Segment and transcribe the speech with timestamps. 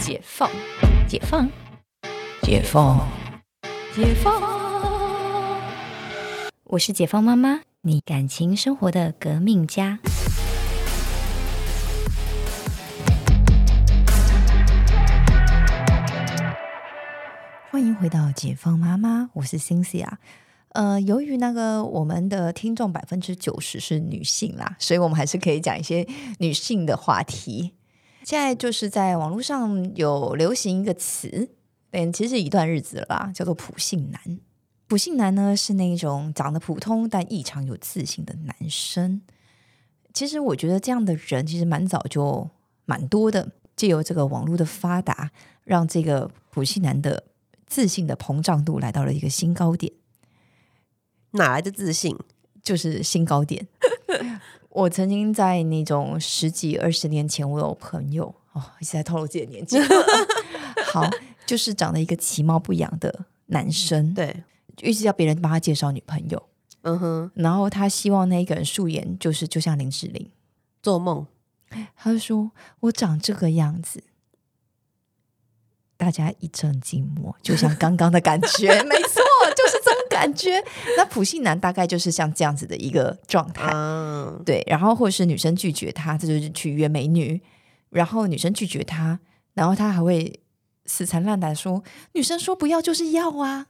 [0.00, 0.50] 解放，
[1.06, 1.46] 解放，
[2.40, 3.06] 解放，
[3.94, 4.40] 解放。
[6.64, 9.98] 我是解放妈妈，你感情生活的革命家。
[17.70, 20.08] 欢迎回到解放妈妈，我是 Cynthia。
[20.70, 26.08] 呃，由于那个我们的听众百分之九十是女性啦，所以我们还是可以讲一些
[26.38, 27.74] 女性的话题。
[28.30, 31.50] 现在就是在网络上有流行一个词，
[31.90, 34.38] 嗯，其实一段日子了吧，叫做“普信男”。
[34.86, 39.22] 普信男呢是那种长得普通但异常有自信的男生。
[40.14, 42.48] 其实我觉得这样的人其实蛮早就
[42.84, 45.32] 蛮多的，借由这个网络的发达，
[45.64, 47.24] 让这个普信男的
[47.66, 49.92] 自信的膨胀度来到了一个新高点。
[51.32, 52.16] 哪来的自信？
[52.62, 53.66] 就是新高点。
[54.70, 59.78] 我曾经在那种十几二十年前，我有朋友哦，一直在透露自己的年纪。
[60.92, 61.08] 好，
[61.44, 64.44] 就是长得一个其貌不扬的男生，对，
[64.80, 66.42] 一直要别人帮他介绍女朋友。
[66.82, 70.30] 嗯哼，然后他希望那一个人素颜，就是就像林志玲，
[70.82, 71.26] 做梦。
[71.94, 74.02] 他就说：“我长这个样子。”
[75.96, 79.22] 大家一阵静默，就像刚刚的感觉， 没错，
[80.20, 80.62] 感觉。
[80.96, 84.62] 那普信男大概就是像这样子的一个状态，嗯，对。
[84.66, 87.40] 然后或者是女生拒绝他，这就是去约美女。
[87.88, 89.18] 然后女生拒绝他，
[89.54, 90.40] 然后他还会
[90.86, 91.82] 死缠烂打说
[92.14, 93.66] ：“女生说不要就是要啊！”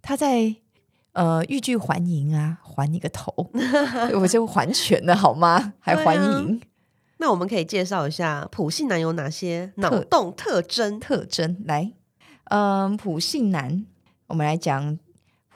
[0.00, 0.54] 他在
[1.12, 3.50] 呃欲拒还迎啊，还你个头！
[4.14, 5.72] 我就还全了好吗？
[5.80, 6.60] 还还迎。
[7.16, 11.00] 那我们可以介绍一下普信男有哪些脑洞特征？
[11.00, 11.90] 特征来，
[12.44, 13.84] 嗯，普信男，
[14.28, 14.96] 我们来讲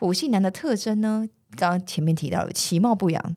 [0.03, 1.29] 普信男的特征呢。
[1.55, 3.37] 刚刚前面提到了其貌不扬，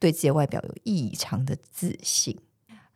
[0.00, 2.36] 对自己的外表有异常的自信，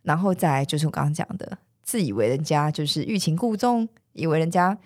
[0.01, 4.77] 然后再来就是我刚刚讲的，自以为人家就是欲擒故纵，以为人家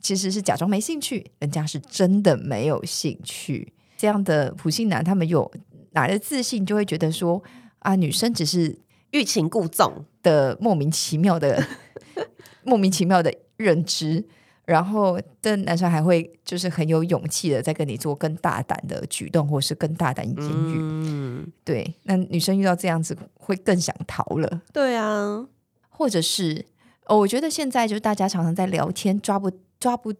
[0.00, 3.74] 其实是假装没兴趣，人家是真的没有兴趣。
[3.98, 5.52] 这样的普信男，他们有
[5.90, 7.42] 哪来的自信，就会觉得说
[7.80, 8.78] 啊，女生只是。
[9.12, 11.64] 欲擒故纵的莫名其妙的
[12.64, 14.26] 莫名其妙的认知，
[14.66, 20.76] 然后的男生还会就是很有勇气的在跟你做更大胆的举动，或是更大胆言语。
[20.78, 24.60] 嗯，对，那女生遇到这样子会更想逃了。
[24.72, 25.46] 对啊，
[25.88, 26.66] 或者是
[27.06, 29.50] 哦，我觉得现在就是大家常常在聊天，抓不
[29.80, 30.12] 抓不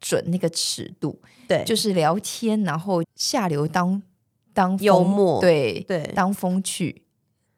[0.00, 1.18] 准那个尺度。
[1.48, 4.02] 对，就是聊天，然后下流当
[4.52, 7.02] 当幽默，对对，当风趣。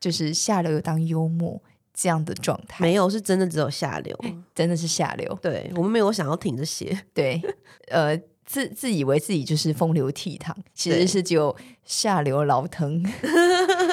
[0.01, 1.59] 就是下流又当幽默
[1.95, 4.19] 这样的状态，没有是真的只有下流，
[4.53, 5.39] 真的是下流。
[5.41, 7.41] 对我们没有想要挺这些，对，
[7.87, 13.03] 呃，自自以为自己就是风流倜傥，其实是只有下流老疼。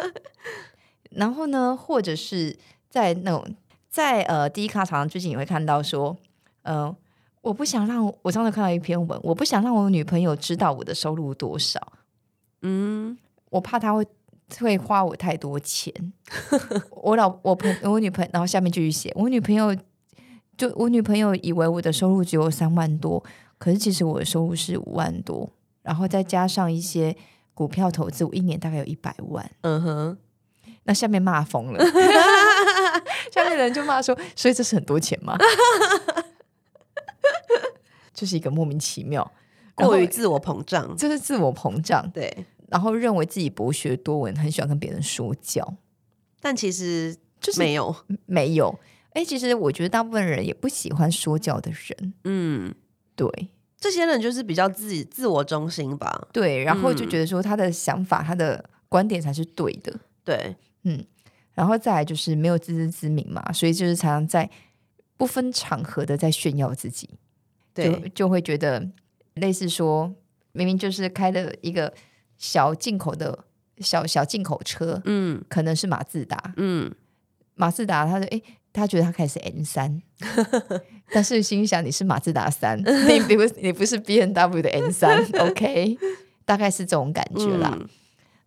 [1.11, 2.57] 然后呢，或者是
[2.90, 3.45] 在那种
[3.88, 6.17] 在呃第一卡场最近也会看到说，
[6.63, 6.94] 呃，
[7.41, 11.94] 我不想让我上次看到一篇文，我不想让我女朋友知道我的收入多少，
[12.63, 13.16] 嗯，
[13.51, 14.03] 我怕她会。
[14.59, 15.94] 会花我太多钱，
[17.03, 19.75] 我老我朋我女朋友，然后下面继续写，我女朋友
[20.57, 23.23] 就我女朋友以为我的收入只有三万多，
[23.57, 25.50] 可是其实我的收入是五万多，
[25.81, 27.16] 然后再加上一些
[27.53, 29.50] 股票投资，我一年大概有一百万。
[29.61, 30.17] 嗯哼，
[30.84, 31.84] 那下面骂疯了，
[33.31, 35.38] 下面人就骂说，所以这是很多钱吗？
[38.13, 39.31] 就是一个莫名其妙，
[39.73, 42.45] 过于自我膨胀，这是自我膨胀，对。
[42.72, 45.76] 然后认为自己博学多闻，很喜欢跟别人说教，
[46.40, 47.94] 但其实就是没有
[48.26, 48.80] 没有。
[49.09, 52.14] 哎，其实我觉得大部分人也不喜欢说教的人。
[52.24, 52.74] 嗯，
[53.14, 53.30] 对，
[53.78, 56.30] 这些人就是比较自己自我中心吧。
[56.32, 59.94] 对，然后就觉得说他的想法、他的观点才是对的。
[60.24, 61.06] 对，嗯，
[61.53, 64.50] 然后再来就是没有自知之明嘛，所以就是常常在
[65.18, 67.09] 不分场合的在炫耀自己。
[67.74, 68.88] 对，就会觉得
[69.34, 70.16] 类似说
[70.53, 71.94] 明明就是开了一个。
[72.41, 73.46] 小进口的
[73.78, 76.91] 小小进口车，嗯，可能是马自达，嗯，
[77.53, 78.41] 马自达，他说，哎，
[78.74, 80.02] 他觉得他开始 N 三，
[81.14, 85.96] 但是心想你是马自达三， 你不你不是 B N W 的 N 三，OK，
[86.43, 87.78] 大概是这种感觉啦。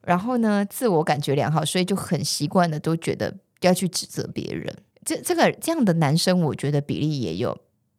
[0.03, 4.77] 然后呢，自我感觉良好，所以就很习惯的都觉得要去指责别人。
[5.05, 7.57] 这这个这样的男生，我觉得比例也有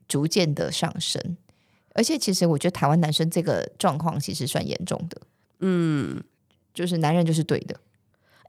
[0.10, 1.38] 逐渐的上升，
[1.94, 5.22] 而且其实我觉得台湾男生这个状况其实算严重的。
[5.68, 6.24] 嗯，
[6.74, 7.76] 就是男人就是对的。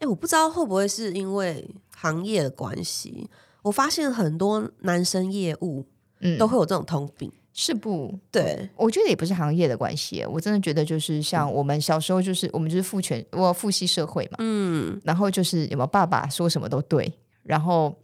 [0.01, 1.67] 哎，我不知道会不会是因为
[1.97, 3.27] 行业的关系，
[3.63, 5.87] 我发现很多男生业务，
[6.21, 8.19] 嗯，都会有这种通病，是不？
[8.31, 17.11] 对，我觉得也不是行业的关系，我真的觉得就是像我们小时候，就是我们就是父权，我父系社会嘛，嗯，然后就是有没有爸爸说什么都对，
[17.43, 17.97] 然后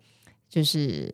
[0.49, 1.13] 就是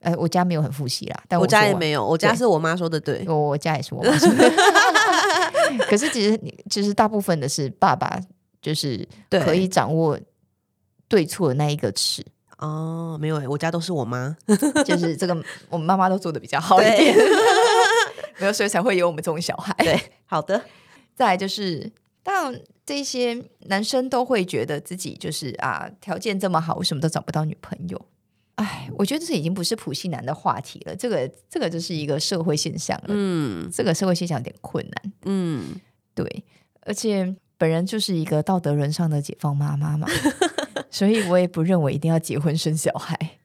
[0.00, 3.24] 呃，我家没有很复习啦，但我家也没有，我家是我妈说的对。
[3.26, 4.52] 我我家也是我妈 说的。
[5.88, 8.20] 可是其实你其实大部分的是爸爸，
[8.62, 10.18] 就是可以掌握
[11.08, 12.24] 对错的那一个尺，
[12.58, 14.36] 哦，没有欸，我家都是我妈。
[14.84, 15.36] 就是这个
[15.68, 17.16] 我们妈妈都做的比较好一点，
[18.38, 19.74] 没有，所以才会有我们这种小孩。
[19.78, 20.62] 对，好的，
[21.14, 21.90] 再来就是，
[22.22, 28.00] 当然这些男生都会觉得自己就是啊，条件这么好，为什么都找不到女朋友？
[28.56, 33.06] 哎，我觉得这已经不是普信男的话题了，这个这个就是一个社会现象了。
[33.08, 35.80] 嗯这个社会现象有点困难，嗯，
[36.14, 36.44] 对，
[36.80, 40.08] 而且本人就是一个道德沦丧的解放妈妈嘛，
[40.90, 43.38] 所以我也不认为一定要结婚生小孩。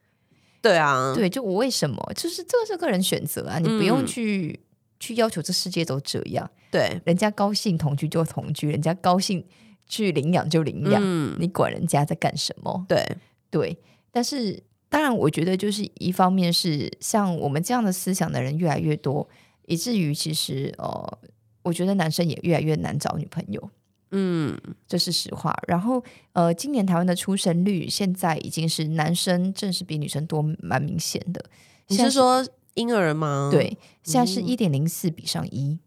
[0.62, 4.60] 对啊，对，就我为什么，就是这个是个人选择啊，你不用嗯去、
[5.00, 6.48] 去要求这世界都这样。
[6.70, 9.44] 对，人家高兴同居就同居，人家高兴
[9.86, 12.86] 去领养就领养，嗯，你管人家在干什么？
[12.88, 13.04] 对，
[13.50, 13.76] 对，
[14.12, 14.62] 但是
[14.92, 19.26] 当然，我觉得就是一方面是像我们这样的思想的人越来越多，
[19.64, 21.18] 以至于其实呃，
[21.62, 23.70] 我觉得男生也越来越难找女朋友。
[24.10, 24.54] 嗯，
[24.86, 25.56] 这是实话。
[25.66, 26.04] 然后，
[26.34, 31.42] 呃，今年台湾的出生率现在已经是男生正是比女生多，蛮明显的。
[31.88, 33.48] 你是说婴儿吗？
[33.50, 33.78] 对？
[34.02, 35.78] 现在是嗯一点零四比上一、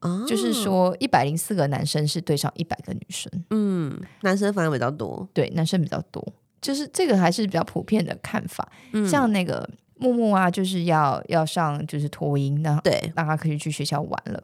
[0.00, 3.30] 啊，就是，说一百零四个男生是对上一百个女生。
[3.50, 5.28] 嗯，男生反而比较多。
[5.32, 8.70] 对，男生比较多，就是这个还是比较普遍的看法。
[8.92, 14.42] 嗯像那个木木啊，就是要要上就是托婴，那对，让他可以去学校玩了。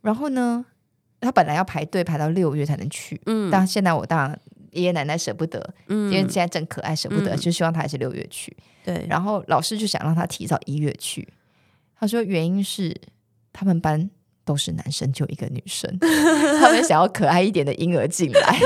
[0.00, 0.64] 然后呢，
[1.20, 4.38] 他本来要排队排到六月才能去，嗯但现在我当然
[4.72, 8.56] 爷爷奶奶舍不得，嗯因为现在正可爱，舍不得，嗯就希望他还是六月去。
[8.84, 11.28] 对，然后老师就想让他提早一月去，
[11.98, 12.94] 他说原因是
[13.52, 14.08] 他们班
[14.44, 18.58] 都是男生，就一个女生， 他们想要可爱一点的婴儿进来，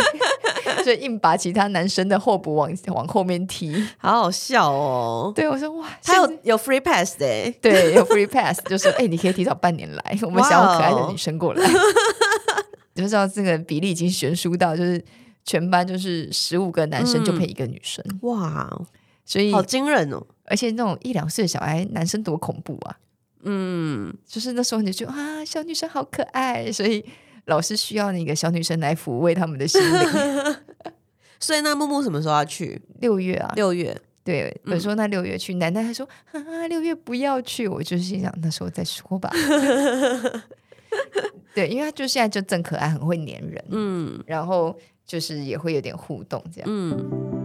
[0.82, 3.72] 所以硬把其他男生的后补往往后面踢。
[3.98, 5.32] 好好笑哦。
[5.34, 11.62] 对我说哇，他有有 free pass 的欸，对有 free pass，就说哎、你可以提早半年来，我们想要可爱的女生过来。
[12.94, 15.02] 你就知道这个比例已经悬殊到，就是
[15.44, 18.70] 全班就是十五个男生就配一个女生，哇，
[19.24, 20.22] 所以好惊人哦。
[20.44, 22.96] 而且那种一两岁的小孩，男生多恐怖啊！
[23.44, 27.02] 嗯，就是那时候你就啊，小女生好可爱，所以
[27.46, 29.98] 老师需要那个小女生来抚慰他们的心灵。
[31.43, 32.81] 所以那木木什么时候要去？
[33.00, 33.94] 六月啊，六月。
[34.25, 39.29] 对，嗯我说那六月去，奶奶还说啊，六月不要去，我就心想那时候再说吧。
[41.53, 46.69] 对，因为他就现在就正可爱，很会黏人，嗯然后就是也会有点互动这样。
[46.71, 47.42] 嗯